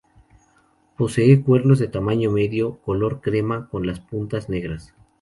Posee 0.97 1.43
cuernos 1.43 1.77
de 1.77 1.87
tamaño 1.87 2.31
medio, 2.31 2.79
color 2.79 3.21
crema 3.21 3.69
con 3.69 3.85
las 3.85 3.99
puntas 3.99 4.49
negras. 4.49 4.95